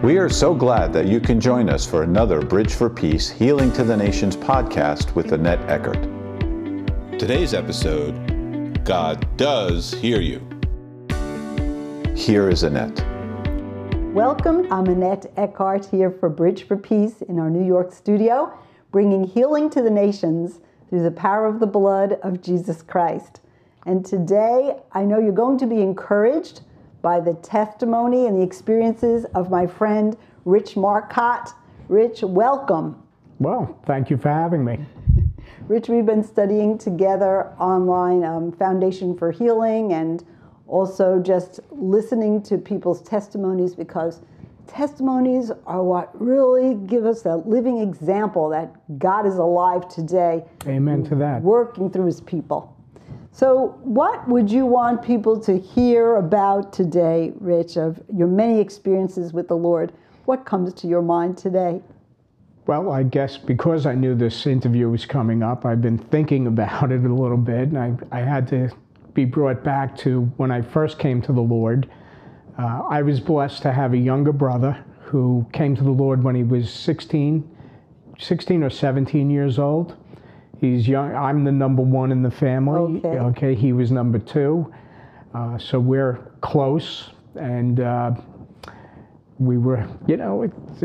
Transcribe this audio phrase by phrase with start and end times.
[0.00, 3.72] We are so glad that you can join us for another Bridge for Peace Healing
[3.72, 6.00] to the Nations podcast with Annette Eckert.
[7.18, 10.38] Today's episode God Does Hear You.
[12.14, 13.04] Here is Annette.
[14.14, 14.72] Welcome.
[14.72, 18.56] I'm Annette Eckhart here for Bridge for Peace in our New York studio,
[18.92, 23.40] bringing healing to the nations through the power of the blood of Jesus Christ.
[23.84, 26.60] And today, I know you're going to be encouraged
[27.02, 31.52] by the testimony and the experiences of my friend Rich Marcott.
[31.88, 33.02] Rich, welcome.
[33.38, 34.80] Well, thank you for having me.
[35.68, 40.24] Rich, we've been studying together online um, Foundation for Healing and
[40.66, 44.20] also just listening to people's testimonies because
[44.66, 50.44] testimonies are what really give us that living example that God is alive today.
[50.66, 51.42] Amen to that.
[51.42, 52.76] Working through his people.
[53.38, 59.32] So, what would you want people to hear about today, Rich, of your many experiences
[59.32, 59.92] with the Lord?
[60.24, 61.80] What comes to your mind today?
[62.66, 66.90] Well, I guess because I knew this interview was coming up, I've been thinking about
[66.90, 68.70] it a little bit, and I, I had to
[69.14, 71.88] be brought back to when I first came to the Lord.
[72.58, 76.34] Uh, I was blessed to have a younger brother who came to the Lord when
[76.34, 77.48] he was 16,
[78.18, 79.96] 16 or 17 years old.
[80.60, 81.14] He's young.
[81.14, 83.00] I'm the number one in the family.
[83.04, 83.18] Okay.
[83.18, 84.72] okay he was number two.
[85.34, 87.10] Uh, so we're close.
[87.36, 88.12] And uh,
[89.38, 90.84] we were, you know, it's,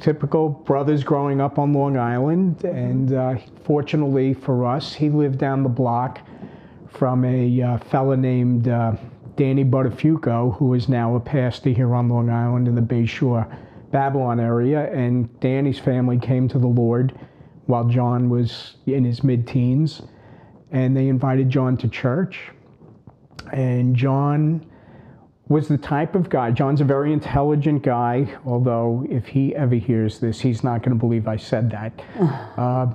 [0.00, 2.64] typical brothers growing up on Long Island.
[2.64, 6.20] And uh, fortunately for us, he lived down the block
[6.88, 8.94] from a uh, fella named uh,
[9.36, 13.52] Danny Buttafuoco, who is now a pastor here on Long Island in the Bayshore,
[13.90, 14.92] Babylon area.
[14.92, 17.18] And Danny's family came to the Lord
[17.68, 20.02] while John was in his mid teens.
[20.72, 22.50] And they invited John to church.
[23.52, 24.66] And John
[25.48, 30.18] was the type of guy, John's a very intelligent guy, although if he ever hears
[30.18, 32.02] this, he's not going to believe I said that.
[32.58, 32.92] uh,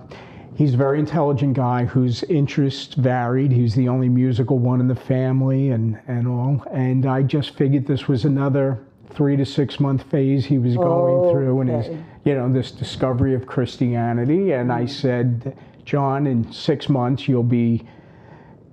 [0.55, 3.51] he's a very intelligent guy whose interests varied.
[3.51, 6.63] He's the only musical one in the family and, and all.
[6.71, 11.25] And I just figured this was another three to six month phase he was going
[11.25, 11.87] oh, through in his,
[12.23, 14.53] you know, this discovery of Christianity.
[14.53, 14.87] And I mm-hmm.
[14.87, 17.87] said, John, in six months you'll be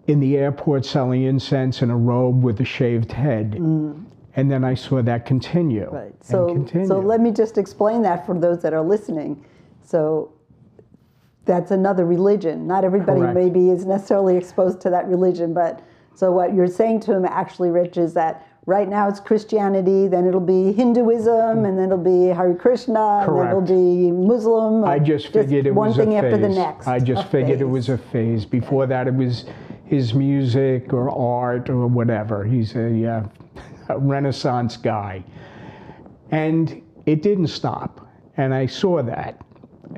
[0.07, 3.53] in the airport selling incense in a robe with a shaved head.
[3.53, 4.05] Mm.
[4.37, 5.89] And then I saw that continue.
[5.91, 6.15] Right.
[6.23, 6.87] So, continue.
[6.87, 9.45] so let me just explain that for those that are listening.
[9.83, 10.33] So
[11.45, 12.67] that's another religion.
[12.67, 13.35] Not everybody Correct.
[13.35, 15.83] maybe is necessarily exposed to that religion, but
[16.15, 20.27] so what you're saying to him actually, Rich, is that right now it's Christianity, then
[20.27, 24.85] it'll be Hinduism, and then it'll be Hare Krishna, and then it'll be Muslim.
[24.85, 26.33] I just figured it one thing a phase.
[26.33, 26.87] after the next.
[26.87, 28.45] I just figured it was a phase.
[28.45, 29.45] Before that, it was
[29.85, 32.45] his music or art or whatever.
[32.45, 33.29] He's a, uh,
[33.89, 35.25] a Renaissance guy,
[36.31, 38.07] and it didn't stop.
[38.37, 39.41] And I saw that,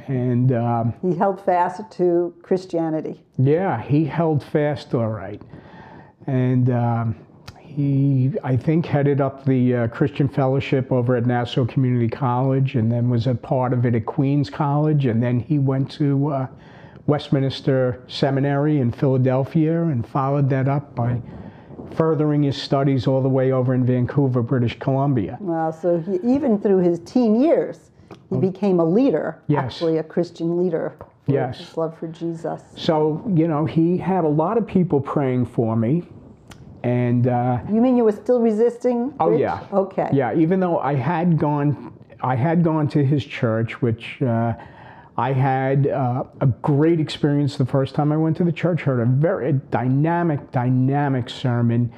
[0.09, 3.22] and um, He held fast to Christianity.
[3.39, 5.43] yeah, he held fast all right,
[6.27, 6.71] and.
[6.71, 7.17] Um,
[7.75, 12.91] he, I think, headed up the uh, Christian Fellowship over at Nassau Community College, and
[12.91, 16.47] then was a part of it at Queens College, and then he went to uh,
[17.06, 21.21] Westminster Seminary in Philadelphia, and followed that up by
[21.94, 25.37] furthering his studies all the way over in Vancouver, British Columbia.
[25.41, 27.91] Well, so he, even through his teen years,
[28.31, 29.44] he became a leader, Oh.
[29.49, 29.65] Yes.
[29.65, 30.94] actually a Christian leader.
[30.99, 31.59] for Yes.
[31.59, 32.62] His love for Jesus.
[32.77, 36.03] So, you know, he had a lot of people praying for me,
[36.82, 39.15] and uh, You mean you were still resisting?
[39.20, 39.41] Oh Rich?
[39.41, 39.66] yeah.
[39.72, 40.09] Okay.
[40.12, 44.54] Yeah, even though I had gone, I had gone to his church, which uh,
[45.16, 48.82] I had uh, a great experience the first time I went to the church.
[48.82, 51.92] Heard a very dynamic, dynamic sermon.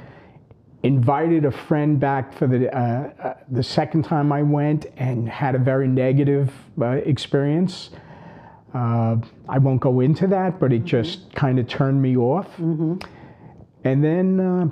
[0.83, 5.55] Invited a friend back for the uh, uh, the second time I went, and had
[5.55, 7.89] a very negative uh, experience.
[8.75, 9.17] Uh,
[9.49, 12.49] I won't go into that, but it just kind of turned me off.
[13.84, 14.69] And then, uh,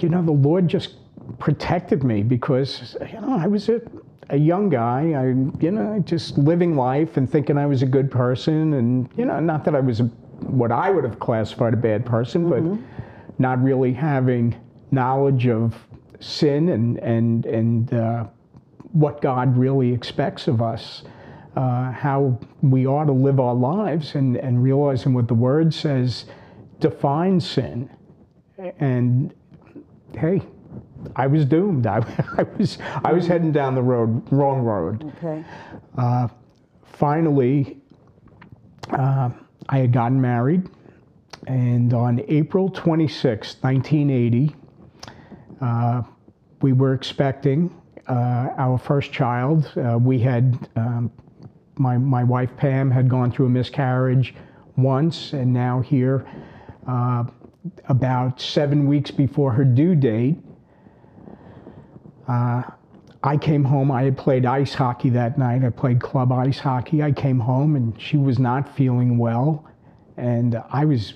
[0.00, 0.94] you know, the Lord just
[1.38, 3.80] protected me because, you know, I was a,
[4.30, 5.12] a young guy.
[5.12, 5.26] I,
[5.60, 8.74] you know, just living life and thinking I was a good person.
[8.74, 12.06] And, you know, not that I was a, what I would have classified a bad
[12.06, 12.62] person, but
[13.38, 14.54] not really having
[14.92, 15.74] knowledge of
[16.20, 18.26] sin and, and, and uh,
[18.92, 21.02] what God really expects of us.
[21.56, 26.26] Uh, how we ought to live our lives and, and realizing what the word says
[26.80, 27.90] defines sin.
[28.78, 29.34] And
[30.16, 30.42] hey,
[31.14, 31.86] I was doomed.
[31.86, 31.98] I,
[32.38, 35.12] I was I was heading down the road, wrong road.
[35.18, 35.44] Okay.
[36.96, 37.76] Finally,
[38.90, 39.28] uh,
[39.68, 40.70] I had gotten married,
[41.46, 44.56] and on April 26, 1980,
[45.60, 46.02] uh,
[46.62, 47.70] we were expecting
[48.08, 49.70] uh, our first child.
[49.76, 51.10] Uh, we had um,
[51.76, 54.34] my my wife Pam had gone through a miscarriage
[54.76, 56.24] once, and now here,
[56.86, 57.24] uh,
[57.88, 60.36] about seven weeks before her due date,
[62.28, 62.62] uh,
[63.22, 63.90] I came home.
[63.90, 65.64] I had played ice hockey that night.
[65.64, 67.02] I played club ice hockey.
[67.02, 69.66] I came home, and she was not feeling well,
[70.16, 71.14] and I was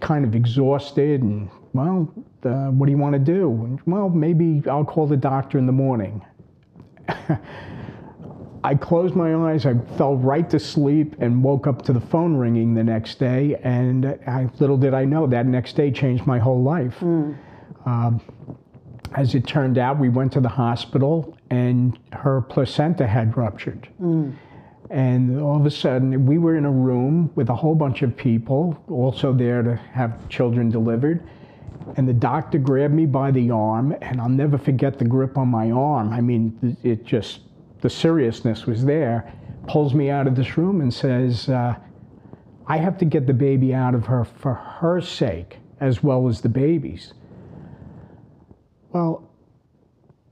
[0.00, 2.12] kind of exhausted and well,
[2.44, 3.48] uh, what do you want to do?
[3.64, 6.24] And, well, maybe I'll call the doctor in the morning.
[8.64, 12.36] I closed my eyes, I fell right to sleep, and woke up to the phone
[12.36, 13.60] ringing the next day.
[13.62, 16.98] And I, little did I know that next day changed my whole life.
[17.00, 17.36] Mm.
[17.86, 18.20] Um,
[19.14, 23.88] as it turned out, we went to the hospital, and her placenta had ruptured.
[24.00, 24.34] Mm.
[24.90, 28.16] And all of a sudden, we were in a room with a whole bunch of
[28.16, 31.22] people, also there to have children delivered.
[31.96, 35.48] And the doctor grabbed me by the arm, and I'll never forget the grip on
[35.48, 36.12] my arm.
[36.12, 37.40] I mean, it just,
[37.82, 39.32] the seriousness was there.
[39.68, 41.76] Pulls me out of this room and says, uh,
[42.66, 46.40] I have to get the baby out of her for her sake as well as
[46.40, 47.12] the baby's.
[48.92, 49.28] Well,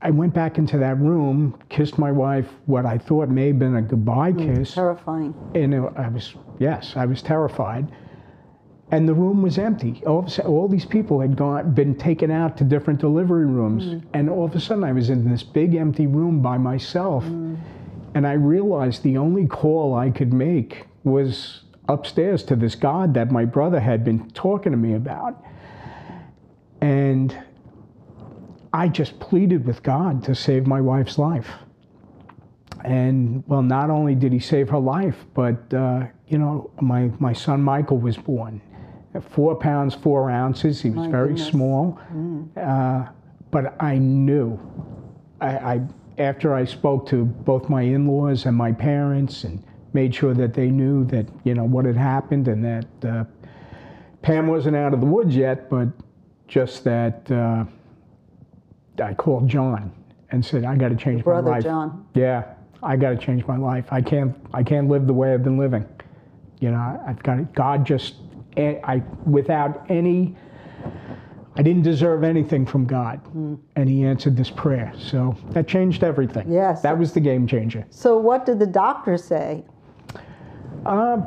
[0.01, 3.75] I went back into that room, kissed my wife, what I thought may have been
[3.75, 4.73] a goodbye mm, kiss.
[4.73, 5.35] Terrifying.
[5.53, 7.91] And it, I was, yes, I was terrified.
[8.91, 10.03] And the room was empty.
[10.05, 13.45] All, of a sudden, all these people had gone, been taken out to different delivery
[13.45, 13.85] rooms.
[13.85, 14.03] Mm.
[14.13, 17.23] And all of a sudden, I was in this big empty room by myself.
[17.23, 17.57] Mm.
[18.13, 23.31] And I realized the only call I could make was upstairs to this God that
[23.31, 25.41] my brother had been talking to me about.
[26.81, 27.37] And
[28.73, 31.49] I just pleaded with God to save my wife's life.
[32.83, 37.31] And well, not only did he save her life, but uh, you know, my, my
[37.31, 38.61] son Michael was born.
[39.19, 40.81] Four pounds, four ounces.
[40.81, 41.47] He was my very goodness.
[41.49, 41.99] small.
[42.13, 42.49] Mm.
[42.57, 43.11] Uh,
[43.51, 44.57] but I knew,
[45.41, 45.81] I, I,
[46.17, 49.61] after I spoke to both my in laws and my parents and
[49.93, 53.25] made sure that they knew that, you know, what had happened and that uh,
[54.21, 55.89] Pam wasn't out of the woods yet, but
[56.47, 57.65] just that uh,
[59.03, 59.91] I called John
[60.29, 61.63] and said, I got to change Brother my life.
[61.63, 62.05] Brother John.
[62.13, 63.85] Yeah, I got to change my life.
[63.91, 65.85] I can't, I can't live the way I've been living.
[66.61, 68.15] You know, I've got to, God just,
[68.57, 70.35] I, without any,
[71.55, 73.23] I didn't deserve anything from God.
[73.35, 73.59] Mm.
[73.75, 74.93] And he answered this prayer.
[74.97, 76.51] So that changed everything.
[76.51, 76.81] Yes.
[76.81, 77.85] That was the game changer.
[77.89, 79.63] So what did the doctor say?
[80.85, 81.21] Uh,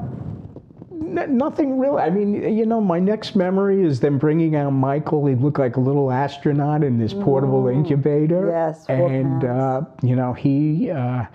[0.90, 2.02] nothing really.
[2.02, 5.26] I mean, you know, my next memory is them bringing out Michael.
[5.26, 7.74] He looked like a little astronaut in this portable mm.
[7.74, 8.48] incubator.
[8.50, 11.26] Yes, and uh, you know, he uh,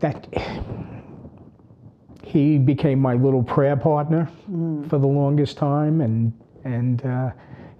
[0.00, 0.26] that
[2.28, 4.88] he became my little prayer partner mm.
[4.88, 6.32] for the longest time, and
[6.64, 7.04] and.
[7.04, 7.30] Uh,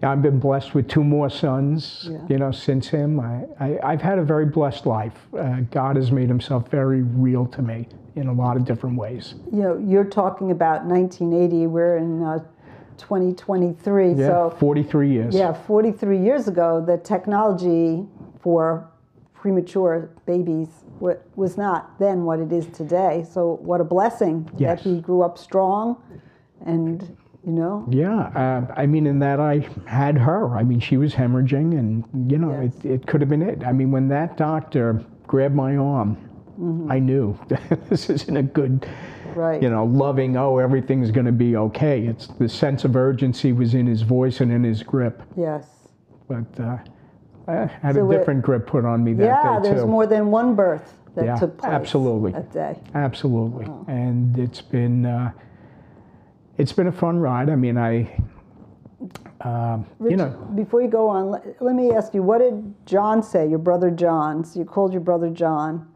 [0.01, 2.19] I've been blessed with two more sons, yeah.
[2.29, 3.19] you know, since him.
[3.19, 3.47] I,
[3.83, 5.27] I, have had a very blessed life.
[5.37, 9.35] Uh, God has made himself very real to me in a lot of different ways.
[9.53, 11.67] You know, you're talking about 1980.
[11.67, 12.39] We're in uh,
[12.97, 14.13] 2023.
[14.13, 15.35] Yeah, so 43 years.
[15.35, 18.07] Yeah, 43 years ago, the technology
[18.41, 18.89] for
[19.35, 20.69] premature babies
[21.01, 23.25] was not then what it is today.
[23.31, 24.83] So what a blessing yes.
[24.83, 26.03] that he grew up strong
[26.65, 27.17] and
[27.49, 27.87] you know?
[27.89, 30.57] Yeah, uh, I mean, in that I had her.
[30.57, 32.75] I mean, she was hemorrhaging, and you know, yes.
[32.85, 33.65] it, it could have been it.
[33.65, 36.17] I mean, when that doctor grabbed my arm,
[36.61, 36.91] mm-hmm.
[36.91, 37.39] I knew
[37.89, 38.87] this isn't a good,
[39.35, 39.63] right.
[39.63, 40.37] you know, loving.
[40.37, 42.07] Oh, everything's going to be okay.
[42.07, 45.23] It's the sense of urgency was in his voice and in his grip.
[45.37, 45.67] Yes.
[46.29, 46.79] But uh,
[47.49, 49.69] I had so a different it, grip put on me that yeah, day too.
[49.69, 52.33] Yeah, there's more than one birth that yeah, took place absolutely.
[52.33, 52.79] that day.
[52.95, 53.85] Absolutely, oh.
[53.89, 55.07] and it's been.
[55.07, 55.33] Uh,
[56.59, 57.49] it's been a fun ride.
[57.49, 58.21] I mean, I,
[59.41, 60.31] uh, Rich, you know.
[60.55, 63.91] Before you go on, let, let, me ask you, what did John say, your brother
[63.91, 64.45] John?
[64.45, 65.89] So you called your brother John.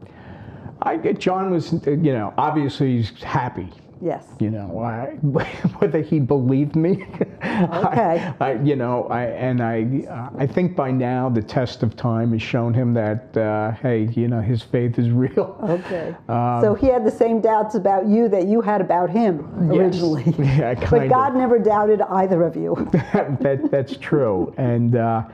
[0.81, 3.69] I, John was, you know, obviously he's happy.
[4.01, 4.27] Yes.
[4.41, 5.17] You know, I,
[5.79, 7.07] whether he believed me.
[7.43, 8.33] Okay.
[8.41, 11.97] I, I, you know, I and I, uh, I think by now the test of
[11.97, 15.57] time has shown him that, uh, hey, you know, his faith is real.
[15.63, 16.15] Okay.
[16.33, 20.25] Um, so he had the same doubts about you that you had about him originally.
[20.25, 20.39] Yes.
[20.63, 21.39] Yeah, kind But God of.
[21.39, 22.89] never doubted either of you.
[22.93, 25.25] that, that, that's true, and uh,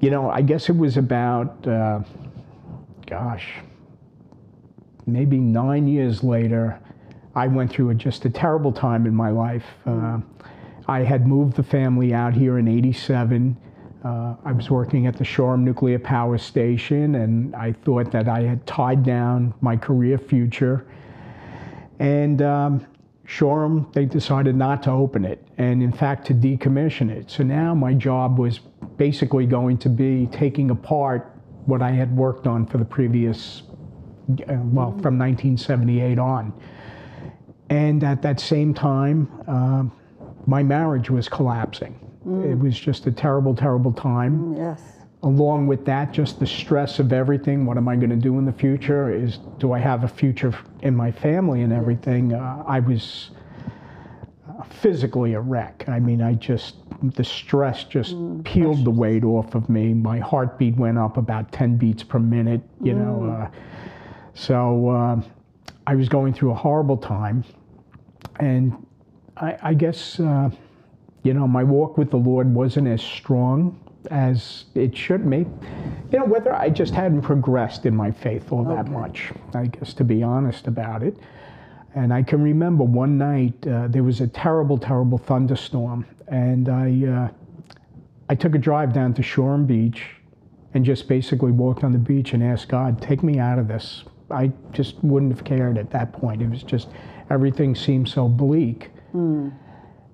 [0.00, 2.00] you know, I guess it was about, uh,
[3.06, 3.54] gosh,
[5.06, 6.78] maybe nine years later
[7.34, 9.64] I went through a, just a terrible time in my life.
[9.86, 10.18] Uh,
[10.86, 13.56] I had moved the family out here in 87.
[14.04, 18.42] Uh, I was working at the Shoreham Nuclear Power Station, and I thought that I
[18.42, 20.86] had tied down my career future.
[21.98, 22.86] And um,
[23.24, 27.30] Shoreham, they decided not to open it, and in fact, to decommission it.
[27.30, 28.60] So now my job was
[28.98, 31.32] basically going to be taking apart
[31.64, 33.62] what I had worked on for the previous,
[34.28, 36.52] uh, well, from 1978 on.
[37.70, 39.84] And at that same time, uh,
[40.46, 41.98] my marriage was collapsing.
[42.26, 44.56] It was just a terrible, terrible time.
[44.56, 44.80] Yes.
[45.22, 47.66] Along with that, just the stress of everything.
[47.66, 49.12] What am I going to do in the future?
[49.12, 52.32] Is do I have a future in my family and everything?
[52.32, 53.30] Uh, I was
[54.48, 55.84] uh, physically a wreck.
[55.86, 59.92] I mean, I just the stress just peeled the weight off of me.
[59.92, 62.62] My heartbeat went up about 10 beats per minute.
[62.82, 63.50] You know, uh,
[64.32, 65.20] so uh,
[65.86, 67.44] I was going through a horrible time,
[68.40, 68.74] and
[69.36, 70.50] I, I guess uh,
[71.22, 73.78] you know my walk with the Lord wasn't as strong
[74.10, 75.38] as it should be.
[76.12, 79.32] You know, whether I just hadn't progressed in my faith all that much.
[79.54, 81.16] I guess to be honest about it.
[81.94, 87.06] And I can remember one night uh, there was a terrible, terrible thunderstorm, and I
[87.06, 87.28] uh,
[88.28, 90.04] I took a drive down to Shoreham Beach,
[90.74, 94.04] and just basically walked on the beach and asked God, take me out of this.
[94.30, 96.42] I just wouldn't have cared at that point.
[96.42, 96.88] It was just
[97.30, 98.90] everything seemed so bleak,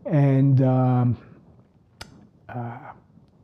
[0.05, 0.63] and.
[0.63, 1.19] Um,
[2.49, 2.79] uh,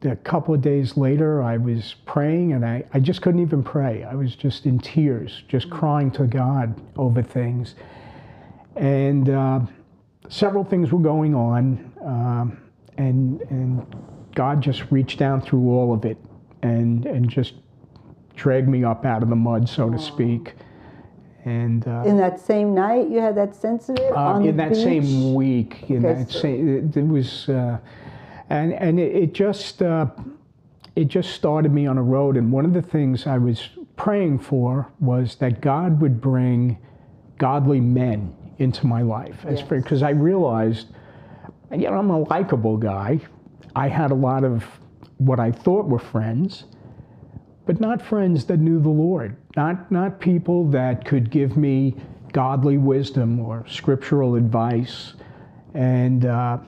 [0.04, 4.04] a couple of days later, I was praying and I, I just couldn't even pray.
[4.04, 7.74] I was just in tears, just crying to God over things.
[8.76, 9.60] And uh,
[10.28, 12.60] several things were going on, um,
[12.98, 13.86] and, and
[14.34, 16.18] God just reached down through all of it
[16.62, 17.54] and, and just
[18.34, 20.54] dragged me up out of the mud, so to speak.
[21.46, 24.56] And uh, In that same night, you had that sense of it uh, on in
[24.56, 24.82] the that beach?
[24.82, 27.78] same week, in Okay, that so- same, it, it was, uh,
[28.50, 30.06] and and it, it just uh,
[30.96, 32.36] it just started me on a road.
[32.36, 36.78] And one of the things I was praying for was that God would bring
[37.38, 39.68] godly men into my life, as Yes.
[39.68, 40.88] because I realized,
[41.70, 43.20] you know, I'm a likable guy.
[43.76, 44.64] I had a lot of
[45.18, 46.64] what I thought were friends,
[47.66, 51.96] but not friends that knew the Lord, not not people that could give me
[52.32, 55.14] godly wisdom or scriptural advice,
[55.74, 56.58] and uh,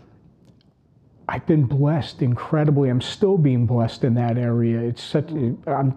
[1.29, 2.89] I've been blessed incredibly.
[2.89, 4.81] I'm still being blessed in that area.
[4.81, 5.31] It's such
[5.67, 5.97] I'm,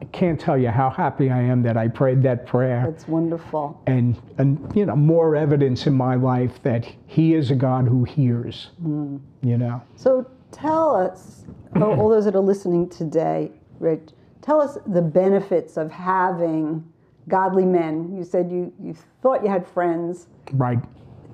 [0.00, 3.80] I can't tell you how happy I am that I prayed that prayer, That's wonderful.
[3.86, 8.04] and and you know more evidence in my life that He is a God who
[8.04, 8.70] hears.
[8.82, 9.82] You know.
[9.96, 11.44] So tell us,
[11.76, 14.10] all all those that are listening today, Rich,
[14.48, 16.82] tell us the benefits of having
[17.28, 18.16] godly men.
[18.16, 20.28] You said you, you thought you had friends.
[20.54, 20.78] Right.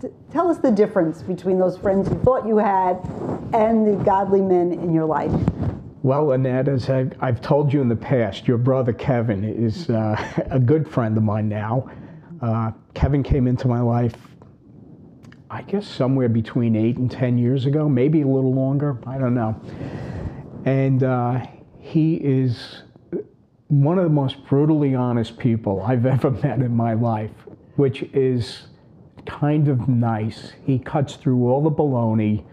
[0.00, 2.96] T- Tell us the difference between those friends you thought you had
[3.54, 5.30] and the godly men in your life.
[6.02, 10.42] Well, Annette, as I've, I've told you in the past, your brother Kevin is uh,
[10.50, 11.88] a good friend of mine now.
[12.42, 14.16] Uh, Kevin came into my life,
[15.50, 19.34] I guess, somewhere between eight and 10 years ago, maybe a little longer, I don't
[19.34, 19.54] know.
[20.64, 21.46] And uh,
[21.78, 22.82] he is
[23.68, 27.32] one of the most brutally honest people I've ever met in my life,
[27.76, 28.66] which is
[29.26, 30.52] kind of nice.
[30.64, 32.44] He cuts through all the baloney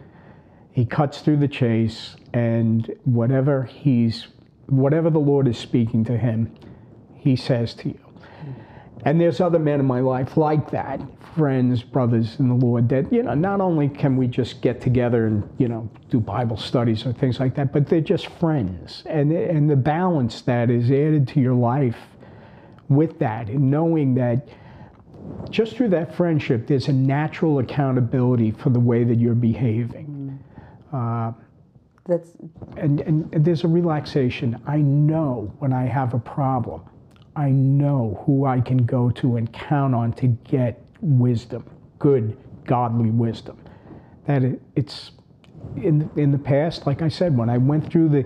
[0.71, 4.27] he cuts through the chase and whatever he's
[4.67, 6.53] whatever the lord is speaking to him
[7.13, 7.99] he says to you
[9.05, 11.01] and there's other men in my life like that
[11.35, 15.27] friends brothers in the lord that you know not only can we just get together
[15.27, 19.03] and you know do bible studies or things like that but they're just friends.
[19.05, 21.97] And and the balance that is added to your life
[22.89, 24.47] with that and knowing that
[25.49, 30.39] just through that friendship there's a natural accountability for the way that you're behaving.
[30.91, 30.95] Mm-hmm.
[30.95, 31.33] Uh,
[32.07, 32.31] That's
[32.77, 34.59] and, and there's a relaxation.
[34.65, 36.81] I know when I have a problem,
[37.35, 41.65] I know who I can go to and count on to get wisdom,
[41.99, 43.57] good, godly wisdom.
[44.25, 45.11] That it, it's
[45.77, 48.25] in in the past, like I said, when I went through the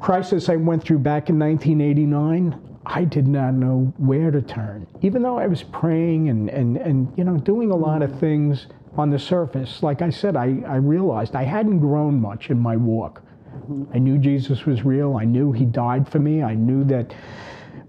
[0.00, 2.64] crisis I went through back in 1989.
[2.86, 4.86] I did not know where to turn.
[5.02, 8.66] Even though I was praying and, and, and you know doing a lot of things
[8.96, 12.76] on the surface, like I said, I, I realized I hadn't grown much in my
[12.76, 13.22] walk.
[13.54, 13.84] Mm-hmm.
[13.94, 15.16] I knew Jesus was real.
[15.16, 16.42] I knew He died for me.
[16.42, 17.14] I knew that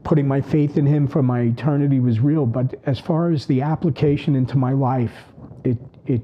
[0.04, 2.46] putting my faith in Him for my eternity was real.
[2.46, 5.14] But as far as the application into my life,
[5.64, 6.22] it it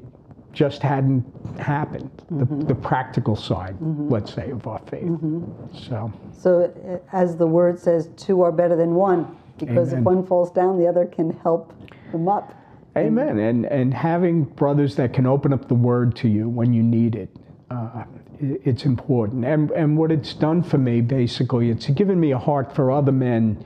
[0.53, 1.25] just hadn't
[1.59, 2.09] happened.
[2.29, 2.61] The, mm-hmm.
[2.61, 4.09] the practical side, mm-hmm.
[4.09, 5.03] let's say, of our faith.
[5.03, 5.77] Mm-hmm.
[5.77, 6.11] So.
[6.31, 9.99] so, uh, as the word says, two are better than one because Amen.
[9.99, 11.73] if one falls down, the other can help
[12.11, 12.53] them up.
[12.97, 13.39] Amen.
[13.39, 17.15] And and having brothers that can open up the word to you when you need
[17.15, 17.29] it,
[17.69, 18.03] uh,
[18.39, 19.45] it's important.
[19.45, 23.11] And and what it's done for me, basically, it's given me a heart for other
[23.11, 23.63] men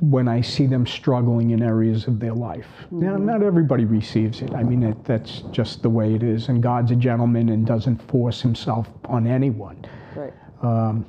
[0.00, 2.66] when I see them struggling in areas of their life.
[2.90, 4.52] Now, not everybody receives it.
[4.52, 6.48] I mean, it, that's just the way it is.
[6.48, 9.84] And God's a gentleman and doesn't force himself on anyone.
[10.14, 10.34] Right.
[10.62, 11.06] Um,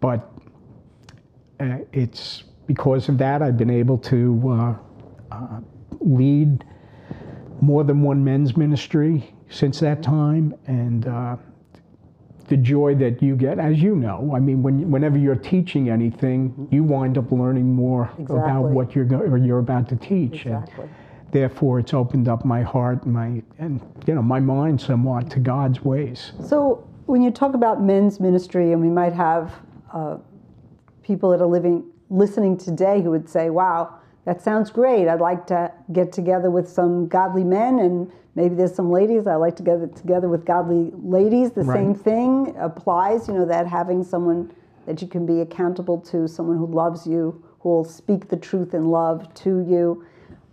[0.00, 0.32] but
[1.58, 5.60] uh, it's because of that I've been able to uh, uh,
[6.00, 6.64] lead
[7.60, 11.36] more than one men's ministry since that time, and uh,
[12.48, 16.68] the joy that you get, as you know, I mean, when, whenever you're teaching anything,
[16.70, 20.84] you wind up learning more about what you're go- or you're about to teach, Exactly.
[20.84, 20.90] and
[21.32, 25.84] therefore it's opened up my heart, my and you know my mind somewhat to God's
[25.84, 26.32] ways.
[26.44, 29.54] So when you talk about men's ministry, and we might have
[29.92, 30.16] uh,
[31.02, 35.06] people that are living listening today who would say, "Wow, that sounds great.
[35.08, 39.26] I'd like to get together with some godly men, and maybe there's some ladies.
[39.26, 41.50] I like to get together with godly ladies.
[41.50, 43.26] The same thing applies.
[43.26, 44.52] You know that having someone
[44.86, 48.74] that you can be accountable to, someone who loves you, who will speak the truth
[48.74, 50.04] in love to you."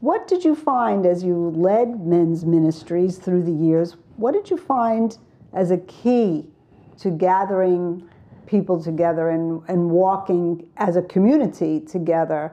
[0.02, 3.96] What did you find as you led men's ministries through the years?
[4.18, 5.18] What did you find
[5.54, 6.48] as a key
[6.98, 8.04] to gathering
[8.46, 12.52] people together and, and walking as a community together?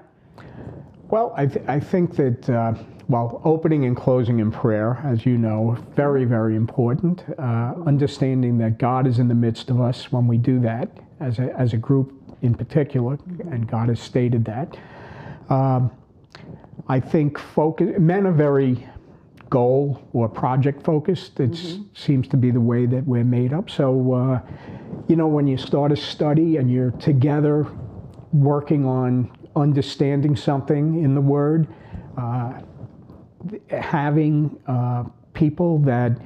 [1.12, 2.72] Well, I, th- I think that, uh,
[3.06, 7.22] well, opening and closing in prayer, as you know, very, very important.
[7.38, 10.88] Uh, understanding that God is in the midst of us when we do that,
[11.20, 13.18] as a, as a group in particular,
[13.50, 14.78] and God has stated that.
[15.50, 15.90] Um,
[16.88, 18.88] I think focus, men are very
[19.50, 21.40] goal or project focused.
[21.40, 21.54] It
[21.92, 23.68] seems to be the way that we're made up.
[23.68, 24.40] So, uh,
[25.08, 27.66] you know, when you start a study and you're together
[28.32, 31.68] working on understanding something in the Word,
[32.16, 32.60] uh,
[33.68, 35.04] having uh,
[35.34, 36.18] people that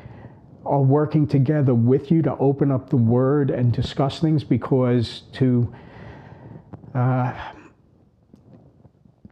[0.64, 5.73] are working together with you to open up the Word and discuss things because to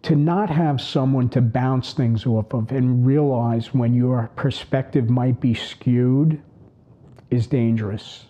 [0.03, 5.41] to not have someone to bounce things off of and realize when your perspective might
[5.41, 6.43] be skewed
[7.31, 8.27] is dangerous.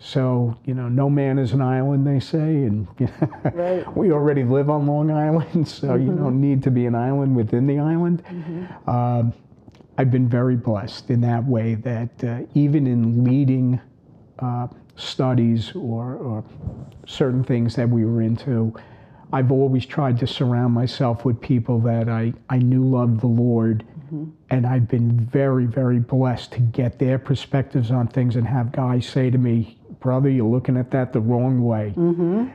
[0.00, 2.88] So, you know, no man is an island, they say, and
[3.52, 3.96] Right.
[3.96, 7.66] we already live on Long Island, so you don't need to be an island within
[7.66, 8.22] the island.
[8.88, 9.32] Um,
[9.96, 13.80] I've been very blessed in that way that uh, even in leading
[14.40, 16.44] uh, studies or, or
[17.06, 18.74] certain things that we were into,
[19.32, 23.84] I've always tried to surround myself with people that I, I knew loved the Lord.
[24.50, 29.06] And I've been very, very blessed to get their perspectives on things and have guys
[29.06, 31.92] say to me, brother, you're looking at that the wrong way.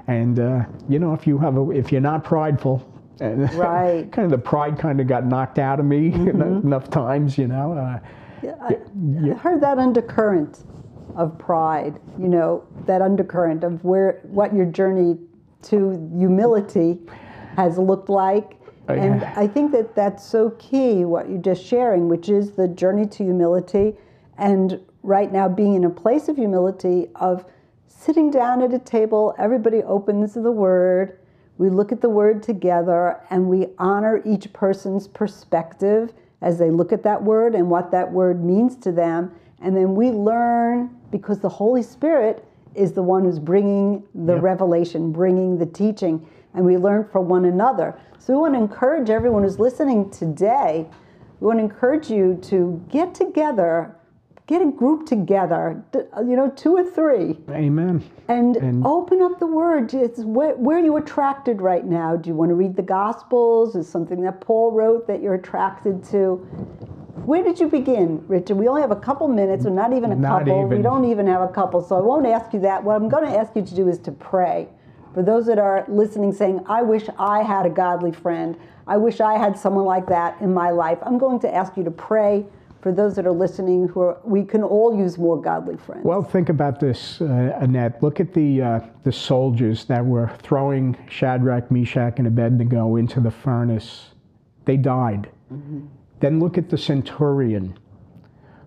[0.07, 2.85] And, uh, you know, if, you have a, if you're not prideful,
[3.19, 4.09] and Right.
[4.11, 7.73] kind of the pride kind of got knocked out of me enough times, you know.
[7.73, 7.99] Uh,
[8.63, 10.63] I heard that undercurrent
[11.15, 15.17] of pride, you know, that undercurrent of where what your journey
[15.63, 16.99] to humility
[17.57, 18.55] has looked like.
[18.89, 19.33] Oh, and yeah.
[19.35, 23.23] I think that that's so key, what you're just sharing, which is the journey to
[23.23, 23.95] humility.
[24.37, 27.45] And right now, being in a place of humility, of
[27.87, 31.19] sitting down at a table, everybody opens the word,
[31.57, 36.93] we look at the word together, and we honor each person's perspective as they look
[36.93, 39.31] at that word and what that word means to them.
[39.61, 44.43] And then we learn because the Holy Spirit is the one who's bringing the Yep.
[44.43, 47.99] revelation, bringing the teaching, and we learn from one another.
[48.17, 50.87] So we want to encourage everyone who's listening today,
[51.39, 53.95] we want to encourage you to get together,
[54.45, 58.03] get a group together, you know, two or three, amen.
[58.27, 59.93] and, And- open up the word.
[59.93, 62.15] It's where, where are you attracted right now?
[62.17, 63.75] Do you want to read the Gospels?
[63.75, 66.35] Is something that Paul wrote that you're attracted to?
[67.25, 68.55] Where did you begin, Richard?
[68.55, 70.65] We only have a couple minutes, or not even a Not couple.
[70.65, 72.83] We don't even have a couple, so I won't ask you that.
[72.83, 74.67] What I'm going to ask you to do is to pray.
[75.13, 78.57] For those that are listening, saying, I wish I had a godly friend.
[78.87, 80.99] I wish I had someone like that in my life.
[81.01, 82.45] I'm going to ask you to pray
[82.81, 86.05] for those that are listening who are, we can all use more godly friends.
[86.05, 88.01] Well, think about this, uh, Annette.
[88.01, 93.31] Look at the uh, the soldiers that were throwing Shadrach, Meshach, and Abednego into the
[93.31, 94.11] furnace.
[94.65, 95.29] They died.
[96.19, 97.77] Then look at the centurion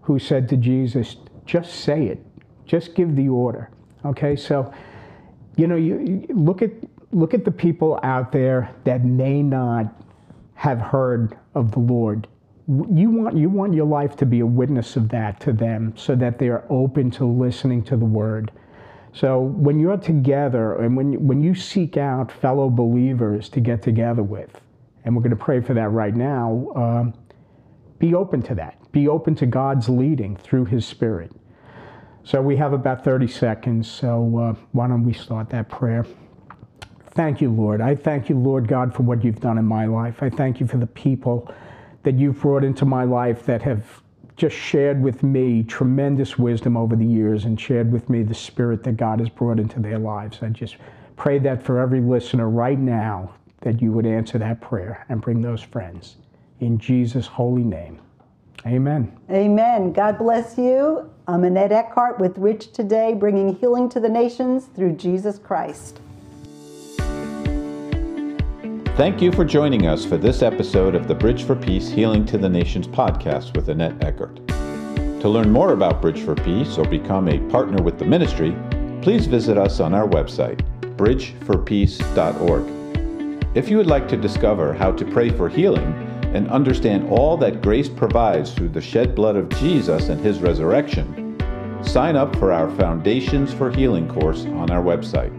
[0.02, 2.24] who said to Jesus, "Just say it.
[2.66, 3.70] Just give the order."
[4.04, 4.72] Okay, so
[5.56, 6.70] you know, you, you look at
[7.12, 9.86] look at the people out there that may not
[10.54, 12.26] have heard of the Lord.
[12.68, 16.14] You want you want your life to be a witness of that to them, so
[16.16, 18.50] that they are open to listening to the Word.
[19.12, 24.22] So when you're together, and when when you seek out fellow believers to get together
[24.22, 24.60] with,
[25.04, 26.68] and we're going to pray for that right now.
[26.74, 27.14] Um,
[27.98, 28.90] be open to that.
[28.90, 31.30] Be open to God's leading through His Spirit.
[32.24, 36.06] So we have about 30 seconds, so uh, why don't we start that prayer?
[37.10, 37.80] Thank you, Lord.
[37.80, 40.22] I thank you, Lord God, for what you've done in my life.
[40.22, 41.52] I thank you for the people
[42.04, 44.02] that you've brought into my life that have
[44.36, 48.82] just shared with me tremendous wisdom over the years and shared with me the spirit
[48.84, 50.38] that God has brought into their lives.
[50.42, 50.76] I just
[51.16, 55.42] pray that for every listener right now, that you would answer that prayer and bring
[55.42, 56.16] those friends.
[56.60, 58.00] In Jesus' holy name.
[58.66, 59.16] Amen.
[59.30, 59.92] Amen.
[59.92, 61.11] God bless you.
[61.28, 66.00] I'm Annette Eckhart with Rich Today, bringing healing to the nations through Jesus Christ.
[68.96, 72.38] Thank you for joining us for this episode of the Bridge for Peace Healing to
[72.38, 74.44] the Nations podcast with Annette Eckert.
[75.20, 78.56] To learn more about Bridge for Peace or become a partner with the ministry,
[79.00, 80.60] please visit us on our website,
[80.96, 83.56] bridgeforpeace.org.
[83.56, 87.62] If you would like to discover how to pray for healing and understand all that
[87.62, 91.36] grace provides through the shed blood of Jesus and his resurrection,
[91.82, 95.32] sign up for our Foundations for Healing course on our website.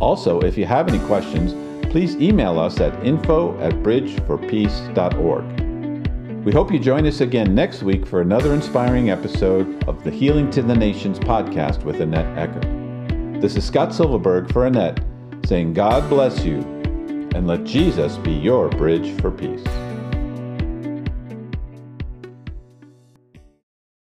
[0.00, 1.54] Also, if you have any questions,
[1.90, 6.44] please email us at info at bridgeforpeace.org.
[6.44, 10.50] We hope you join us again next week for another inspiring episode of the Healing
[10.52, 13.40] to the Nations podcast with Annette Eckert.
[13.40, 15.00] This is Scott Silverberg for Annette
[15.44, 16.58] saying, God bless you,
[17.34, 19.64] and let Jesus be your bridge for peace.